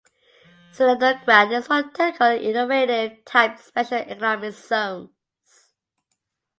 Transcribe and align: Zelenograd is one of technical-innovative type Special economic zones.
Zelenograd 0.75 1.51
is 1.55 1.69
one 1.69 1.83
of 1.85 1.93
technical-innovative 1.93 3.23
type 3.23 3.59
Special 3.59 3.97
economic 3.99 4.55
zones. 4.55 5.11